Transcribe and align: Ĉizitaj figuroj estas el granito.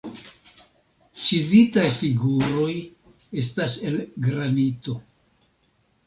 Ĉizitaj 1.25 1.83
figuroj 1.97 2.71
estas 3.41 3.75
el 3.89 3.99
granito. 4.29 4.97